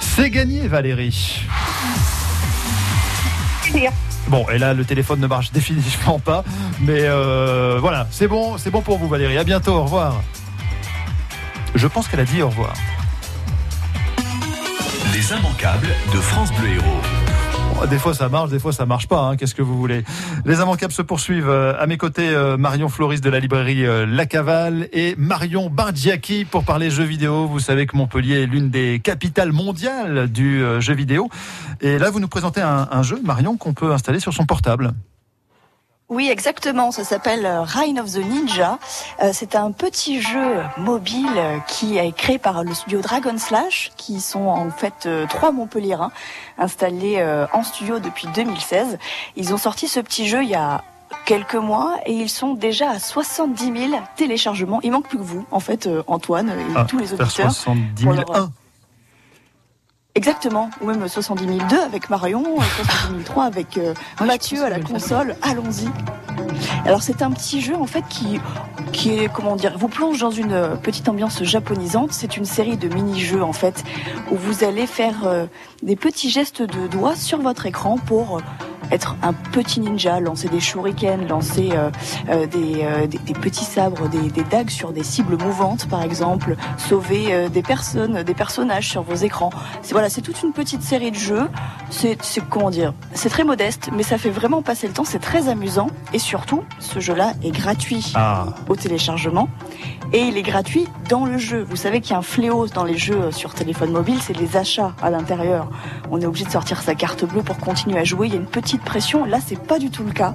C'est 0.00 0.30
gagné, 0.30 0.66
Valérie. 0.66 1.42
Bon, 4.28 4.44
et 4.52 4.58
là, 4.58 4.74
le 4.74 4.84
téléphone 4.84 5.20
ne 5.20 5.26
marche 5.26 5.52
définitivement 5.52 6.18
pas, 6.18 6.42
mais 6.80 7.02
euh, 7.02 7.78
voilà, 7.80 8.08
c'est 8.10 8.28
bon, 8.28 8.58
c'est 8.58 8.70
bon 8.70 8.82
pour 8.82 8.98
vous, 8.98 9.08
Valérie. 9.08 9.38
À 9.38 9.44
bientôt, 9.44 9.74
au 9.74 9.84
revoir. 9.84 10.22
Je 11.76 11.86
pense 11.86 12.08
qu'elle 12.08 12.20
a 12.20 12.24
dit 12.24 12.42
au 12.42 12.48
revoir. 12.48 12.72
Les 15.12 15.30
immanquables 15.32 15.88
de 16.12 16.18
France 16.18 16.50
Bleu 16.54 16.68
Héros. 16.70 16.84
Bon, 17.74 17.86
Des 17.86 17.98
fois 17.98 18.14
ça 18.14 18.28
marche, 18.30 18.48
des 18.50 18.58
fois 18.58 18.72
ça 18.72 18.86
marche 18.86 19.06
pas. 19.08 19.20
hein. 19.20 19.36
Qu'est-ce 19.36 19.54
que 19.54 19.60
vous 19.62 19.76
voulez? 19.78 20.02
Les 20.46 20.56
immanquables 20.56 20.92
se 20.92 21.02
poursuivent. 21.02 21.48
Euh, 21.50 21.74
À 21.78 21.86
mes 21.86 21.98
côtés, 21.98 22.30
euh, 22.30 22.56
Marion 22.56 22.88
Floris 22.88 23.20
de 23.20 23.28
la 23.28 23.40
librairie 23.40 23.84
euh, 23.84 24.06
La 24.06 24.24
Cavale 24.24 24.88
et 24.94 25.14
Marion 25.18 25.68
Bardiaki 25.68 26.46
pour 26.46 26.64
parler 26.64 26.90
jeux 26.90 27.04
vidéo. 27.04 27.46
Vous 27.46 27.60
savez 27.60 27.86
que 27.86 27.94
Montpellier 27.96 28.42
est 28.42 28.46
l'une 28.46 28.70
des 28.70 29.00
capitales 29.00 29.52
mondiales 29.52 30.28
du 30.32 30.62
jeu 30.80 30.94
vidéo. 30.94 31.28
Et 31.82 31.98
là, 31.98 32.08
vous 32.10 32.20
nous 32.20 32.28
présentez 32.28 32.62
un, 32.62 32.88
un 32.90 33.02
jeu, 33.02 33.20
Marion, 33.22 33.58
qu'on 33.58 33.74
peut 33.74 33.92
installer 33.92 34.20
sur 34.20 34.32
son 34.32 34.46
portable. 34.46 34.92
Oui, 36.08 36.28
exactement. 36.30 36.92
Ça 36.92 37.02
s'appelle 37.02 37.44
euh, 37.44 37.62
Reign 37.62 37.98
of 37.98 38.12
the 38.12 38.18
Ninja. 38.18 38.78
Euh, 39.22 39.30
c'est 39.32 39.56
un 39.56 39.72
petit 39.72 40.20
jeu 40.22 40.58
mobile 40.78 41.26
euh, 41.36 41.58
qui 41.66 41.98
est 41.98 42.12
créé 42.16 42.38
par 42.38 42.62
le 42.62 42.72
studio 42.74 43.00
Dragon 43.00 43.36
Slash, 43.38 43.90
qui 43.96 44.20
sont 44.20 44.46
en 44.46 44.70
fait 44.70 45.08
trois 45.28 45.50
Montpelliérains 45.50 46.12
installés 46.58 47.16
euh, 47.18 47.46
en 47.52 47.64
studio 47.64 47.98
depuis 47.98 48.28
2016. 48.28 48.98
Ils 49.34 49.52
ont 49.52 49.58
sorti 49.58 49.88
ce 49.88 49.98
petit 49.98 50.28
jeu 50.28 50.44
il 50.44 50.48
y 50.48 50.54
a 50.54 50.84
quelques 51.24 51.56
mois 51.56 51.96
et 52.06 52.12
ils 52.12 52.30
sont 52.30 52.54
déjà 52.54 52.90
à 52.90 52.98
70 53.00 53.88
000 53.90 54.00
téléchargements. 54.16 54.78
Il 54.84 54.92
manque 54.92 55.08
plus 55.08 55.18
que 55.18 55.24
vous, 55.24 55.44
en 55.50 55.60
fait, 55.60 55.88
Antoine 56.06 56.50
et 56.50 56.72
Ah, 56.76 56.84
tous 56.88 56.98
les 56.98 57.14
auditeurs. 57.14 57.50
70 57.52 58.04
pour 58.04 58.14
000 58.14 58.24
leur- 58.28 58.42
un. 58.44 58.50
Exactement, 60.16 60.70
ou 60.80 60.86
même 60.86 61.06
70 61.06 61.44
002 61.68 61.78
avec 61.78 62.08
Marion, 62.08 62.42
et 62.56 62.84
70 62.84 63.24
003 63.24 63.44
avec 63.44 63.76
euh, 63.76 63.92
Mathieu 64.24 64.64
à 64.64 64.70
la 64.70 64.80
console. 64.80 65.36
Allons-y. 65.42 65.88
Alors 66.86 67.02
c'est 67.02 67.20
un 67.20 67.30
petit 67.30 67.60
jeu 67.60 67.74
en 67.76 67.86
fait 67.86 68.02
qui 68.08 68.40
qui 68.92 69.18
est 69.18 69.28
comment 69.30 69.56
dire, 69.56 69.76
vous 69.76 69.88
plonge 69.88 70.20
dans 70.20 70.30
une 70.30 70.52
euh, 70.52 70.76
petite 70.76 71.08
ambiance 71.08 71.42
japonisante. 71.42 72.12
C'est 72.12 72.36
une 72.36 72.44
série 72.44 72.76
de 72.76 72.88
mini-jeux 72.88 73.42
en 73.42 73.52
fait 73.52 73.84
où 74.30 74.36
vous 74.36 74.64
allez 74.64 74.86
faire 74.86 75.26
euh, 75.26 75.46
des 75.82 75.96
petits 75.96 76.30
gestes 76.30 76.62
de 76.62 76.86
doigts 76.86 77.16
sur 77.16 77.40
votre 77.40 77.66
écran 77.66 77.98
pour 77.98 78.38
euh, 78.38 78.40
être 78.90 79.16
un 79.22 79.32
petit 79.32 79.80
ninja, 79.80 80.20
lancer 80.20 80.48
des 80.48 80.60
shurikens, 80.60 81.28
lancer 81.28 81.70
euh, 81.72 81.90
euh, 82.30 82.46
des, 82.46 82.80
euh, 82.82 83.06
des, 83.06 83.18
des 83.18 83.32
petits 83.34 83.64
sabres, 83.64 84.08
des, 84.08 84.30
des 84.30 84.44
dagues 84.44 84.70
sur 84.70 84.92
des 84.92 85.02
cibles 85.02 85.36
mouvantes 85.36 85.86
par 85.88 86.02
exemple, 86.02 86.56
sauver 86.78 87.32
euh, 87.34 87.48
des 87.48 87.62
personnes, 87.62 88.22
des 88.22 88.34
personnages 88.34 88.88
sur 88.88 89.02
vos 89.02 89.14
écrans. 89.14 89.50
C'est 89.82 89.92
voilà, 89.92 90.08
c'est 90.08 90.22
toute 90.22 90.42
une 90.42 90.52
petite 90.52 90.82
série 90.82 91.10
de 91.10 91.16
jeux. 91.16 91.48
C'est 91.90 92.18
c'est- 92.22 92.42
comment 92.48 92.70
dire, 92.70 92.92
c'est 93.14 93.28
très 93.30 93.44
modeste, 93.44 93.90
mais 93.94 94.02
ça 94.02 94.18
fait 94.18 94.30
vraiment 94.30 94.62
passer 94.62 94.86
le 94.86 94.92
temps. 94.92 95.04
C'est 95.04 95.18
très 95.18 95.48
amusant 95.48 95.88
et 96.12 96.18
surtout, 96.18 96.62
ce 96.78 97.00
jeu-là 97.00 97.32
est 97.42 97.50
gratuit 97.50 98.12
Ah. 98.14 98.46
au 98.68 98.76
téléchargement 98.76 99.48
et 100.12 100.20
il 100.20 100.36
est 100.36 100.42
gratuit 100.42 100.86
dans 101.08 101.24
le 101.24 101.38
jeu. 101.38 101.66
Vous 101.68 101.76
savez 101.76 102.00
qu'il 102.00 102.12
y 102.12 102.14
a 102.14 102.18
un 102.18 102.22
fléau 102.22 102.66
dans 102.68 102.84
les 102.84 102.96
jeux 102.96 103.30
sur 103.32 103.54
téléphone 103.54 103.90
mobile, 103.90 104.18
c'est 104.20 104.36
les 104.38 104.56
achats 104.56 104.92
à 105.02 105.10
l'intérieur. 105.10 105.68
On 106.10 106.20
est 106.20 106.26
obligé 106.26 106.44
de 106.44 106.50
sortir 106.50 106.80
sa 106.80 106.94
carte 106.94 107.24
bleue 107.24 107.42
pour 107.42 107.58
continuer 107.58 107.98
à 107.98 108.04
jouer. 108.04 108.28
Il 108.28 108.34
y 108.34 108.36
a 108.36 108.40
une 108.40 108.46
petite 108.46 108.75
pression. 108.82 109.24
Là, 109.24 109.38
c'est 109.44 109.60
pas 109.60 109.78
du 109.78 109.90
tout 109.90 110.04
le 110.04 110.12
cas. 110.12 110.34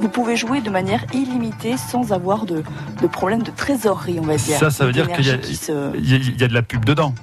Vous 0.00 0.08
pouvez 0.08 0.34
jouer 0.36 0.60
de 0.62 0.70
manière 0.70 1.04
illimitée 1.12 1.76
sans 1.76 2.12
avoir 2.12 2.46
de, 2.46 2.62
de 3.02 3.06
problème 3.06 3.42
de 3.42 3.50
trésorerie, 3.50 4.18
on 4.18 4.24
va 4.26 4.36
dire. 4.36 4.56
Ça, 4.58 4.70
ça 4.70 4.86
veut 4.86 4.92
dire 4.92 5.06
qu'il 5.12 5.56
se- 5.56 5.98
y 6.38 6.42
a 6.44 6.48
de 6.48 6.54
la 6.54 6.62
pub 6.62 6.84
dedans. 6.86 7.14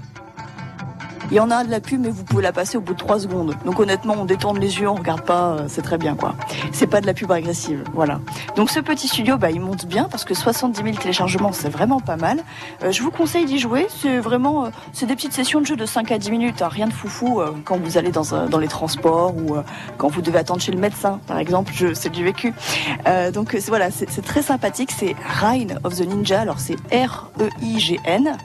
Il 1.32 1.38
y 1.38 1.40
en 1.40 1.52
a 1.52 1.64
de 1.64 1.72
la 1.72 1.80
pub, 1.80 2.02
mais 2.02 2.10
vous 2.10 2.24
pouvez 2.24 2.44
la 2.44 2.52
passer 2.52 2.78
au 2.78 2.82
bout 2.82 2.94
de 2.94 3.00
3 3.00 3.20
secondes. 3.20 3.56
Donc 3.66 3.80
honnêtement, 3.80 4.16
on 4.18 4.26
détourne 4.26 4.60
les 4.60 4.80
yeux, 4.80 4.90
on 4.90 4.96
regarde 4.96 5.22
pas, 5.22 5.52
euh, 5.52 5.66
c'est 5.68 5.82
très 5.82 5.98
bien 5.98 6.16
quoi. 6.16 6.36
C'est 6.72 6.88
pas 6.88 7.02
de 7.02 7.06
la 7.06 7.14
pub 7.14 7.32
agressive, 7.32 7.84
voilà. 7.94 8.20
Donc 8.56 8.70
ce 8.70 8.80
petit 8.80 9.08
studio, 9.08 9.38
bah, 9.38 9.52
il 9.52 9.62
monte 9.62 9.86
bien 9.86 10.08
parce 10.10 10.26
que 10.26 10.34
70 10.34 10.84
000 10.84 10.96
téléchargements, 10.98 11.52
c'est 11.52 11.70
vraiment 11.70 12.00
pas 12.00 12.18
mal. 12.18 12.44
Euh, 12.84 12.92
je 12.92 13.02
vous 13.04 13.12
conseille 13.12 13.46
d'y 13.46 13.60
jouer. 13.60 13.88
C'est 13.90 14.20
vraiment, 14.20 14.66
euh, 14.66 14.70
c'est 14.94 15.06
des 15.06 15.16
petites 15.16 15.34
sessions 15.34 15.62
de 15.62 15.66
jeu 15.66 15.76
de 15.76 15.86
5 15.86 16.12
à 16.12 16.18
10 16.18 16.32
minutes, 16.32 16.62
hein, 16.62 16.70
rien 16.70 16.88
de 16.88 16.94
foufou 16.94 17.42
euh, 17.42 17.52
quand 17.66 17.78
vous 17.78 17.98
allez 17.98 18.12
dans, 18.12 18.48
dans 18.48 18.60
les 18.60 18.68
transports 18.68 19.36
ou 19.36 19.56
euh, 19.56 19.64
quand 19.98 20.08
vous 20.08 20.22
devez 20.22 20.40
attendre 20.40 20.62
chez 20.62 20.72
le 20.72 20.80
médecin, 20.80 21.20
par 21.28 21.38
exemple. 21.38 21.72
Je, 21.76 21.94
c'est 21.94 22.10
du 22.10 22.24
vécu. 22.24 22.54
Euh, 23.08 23.32
donc 23.32 23.56
voilà, 23.68 23.92
c'est 23.92 24.22
très 24.24 24.42
sympathique. 24.42 24.92
C'est 24.92 25.16
Reign 25.42 25.80
of 25.84 25.96
the 25.96 26.08
Ninja. 26.08 26.42
Alors 26.42 26.60
c'est 26.60 26.76
R 26.94 27.30
E 27.40 27.50
I 27.62 27.80
G 27.80 28.00
N. 28.06 28.38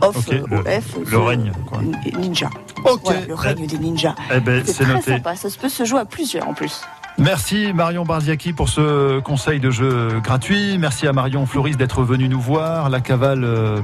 Of 0.00 0.16
Ok, 0.16 0.32
euh, 0.32 0.42
le- 0.48 0.58
OF, 0.58 1.10
le 1.10 1.18
règne, 1.18 1.52
quoi. 1.66 1.80
Ninja. 2.18 2.50
Ok. 2.84 3.00
Voilà, 3.04 3.20
le 3.26 3.34
règne 3.34 3.66
des 3.66 3.78
ninjas. 3.78 4.14
Eh 4.34 4.40
ben, 4.40 4.62
c'est 4.64 4.84
très 4.84 4.94
noté. 4.94 5.12
sympa. 5.12 5.34
Ça 5.36 5.48
peut 5.60 5.68
se 5.68 5.84
jouer 5.84 6.00
à 6.00 6.04
plusieurs 6.04 6.46
en 6.48 6.54
plus. 6.54 6.82
Merci 7.20 7.72
Marion 7.72 8.04
Barziaki 8.04 8.52
pour 8.52 8.68
ce 8.68 9.18
conseil 9.20 9.58
de 9.58 9.70
jeu 9.72 10.20
gratuit. 10.22 10.78
Merci 10.78 11.08
à 11.08 11.12
Marion 11.12 11.46
Floris 11.46 11.76
d'être 11.76 12.02
venue 12.04 12.28
nous 12.28 12.40
voir. 12.40 12.90
La 12.90 13.00
cavale 13.00 13.42
euh, 13.42 13.80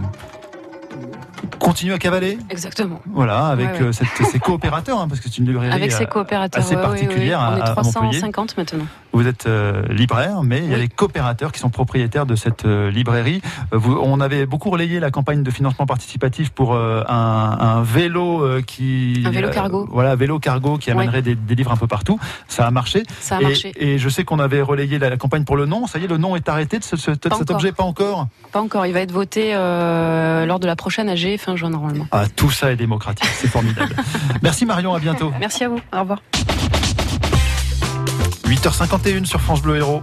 continue 1.65 1.93
à 1.95 1.99
cavaler. 1.99 2.39
Exactement. 2.51 3.01
Voilà, 3.07 3.47
avec 3.47 3.67
Ouais, 3.73 3.81
ouais. 3.81 3.87
euh, 3.87 3.93
cette- 3.93 4.39
coopérateurs, 4.41 5.01
hein, 5.01 5.07
parce 5.09 5.21
que 5.21 5.29
c'est 5.31 5.39
une 5.39 5.47
librairie 5.47 5.73
Avec 5.73 5.91
ses 5.91 6.03
euh, 6.05 6.07
coopérateurs. 6.07 6.63
assez 6.63 6.75
ouais, 6.77 6.81
ouais, 6.83 6.87
particulière 6.87 7.41
On 7.41 7.55
à- 7.55 7.59
est 7.59 7.63
à 7.63 7.75
Montpellier. 7.83 8.19
350 8.21 8.57
maintenant. 8.59 8.85
Vous 9.13 9.27
êtes 9.27 9.47
euh, 9.47 9.83
libraire, 9.89 10.43
mais 10.43 10.59
il 10.59 10.71
y 10.71 10.75
a 10.75 10.77
les 10.77 10.89
coopérateurs 10.89 11.53
qui 11.53 11.61
sont 11.61 11.71
propriétaires 11.71 12.27
de 12.27 12.35
cette 12.35 12.65
librairie. 12.65 13.41
Vous- 13.73 13.99
on 14.03 14.21
avait 14.21 14.45
beaucoup 14.45 14.69
relayé 14.71 15.01
la 15.01 15.11
campagne 15.11 15.43
de 15.43 15.51
financement 15.51 15.87
participatif 15.87 16.51
pour 16.51 16.77
un, 16.77 17.05
un 17.09 17.83
vélo 17.83 18.45
qui 18.67 19.23
Un 19.25 19.31
vélo 19.31 19.49
cargo. 19.51 19.89
voilà, 19.91 20.17
vélo 20.17 20.39
cargo 20.39 20.77
qui 20.79 20.91
amènerait 20.91 21.23
des, 21.23 21.35
des 21.35 21.55
livres 21.55 21.73
un 21.73 21.77
peu 21.77 21.87
partout. 21.87 22.19
Ça 22.49 22.67
a 22.67 22.71
marché. 22.71 23.05
Ça 23.21 23.37
a 23.37 23.41
et, 23.41 23.45
marché. 23.45 23.73
Et 23.77 23.99
je 23.99 24.09
sais 24.09 24.25
qu'on 24.25 24.39
avait 24.39 24.61
relayé 24.61 24.99
la, 24.99 25.09
la 25.11 25.17
campagne 25.17 25.45
pour 25.45 25.57
le 25.57 25.65
nom. 25.67 25.87
Ça 25.87 25.99
y 25.99 26.05
est, 26.05 26.09
le 26.09 26.19
nom 26.19 26.37
est 26.37 26.49
arrêté 26.49 26.79
de 26.79 26.85
ce- 26.85 26.97
ce- 26.97 27.11
de 27.13 27.19
cet 27.23 27.33
encore. 27.33 27.57
objet, 27.57 27.73
pas 27.73 27.85
encore. 27.85 28.27
Pas 28.53 28.61
encore. 28.61 28.85
Il 28.87 28.93
va 28.93 29.01
être 29.01 29.13
voté 29.13 29.53
euh, 29.55 30.45
lors 30.45 30.59
de 30.59 30.67
la 30.67 30.77
prochaine 30.77 31.09
AG 31.09 31.37
fin 31.39 31.54
juin 31.57 31.71
normalement. 31.71 32.07
Ah, 32.11 32.25
tout 32.35 32.51
ça 32.51 32.73
est 32.73 32.77
démocratique, 32.77 33.29
c'est 33.37 33.49
formidable. 33.49 33.95
Merci 34.43 34.67
Marion, 34.67 34.95
à 34.95 34.99
bientôt. 34.99 35.33
Merci 35.39 35.65
à 35.65 35.69
vous. 35.69 35.81
Au 35.93 36.01
revoir. 36.01 36.21
8h51 38.47 39.25
sur 39.25 39.41
France 39.41 39.63
Bleu 39.63 39.77
Héros. 39.77 40.03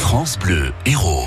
France 0.00 0.38
Bleu 0.38 0.72
Héros. 0.86 1.22